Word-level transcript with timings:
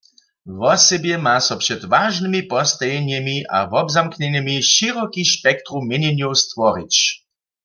Wosebje 0.59 1.15
ma 1.25 1.35
so 1.45 1.55
před 1.63 1.81
wažnymi 1.93 2.41
postajenjemi 2.51 3.37
a 3.49 3.59
wobzamknjenjemi 3.71 4.55
šěroki 4.71 5.23
spektrum 5.33 5.83
měnjenjow 5.89 6.33
stworić. 6.41 6.95